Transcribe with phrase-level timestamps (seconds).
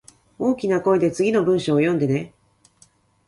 [0.39, 2.33] 大きな声で次の文章を読んでね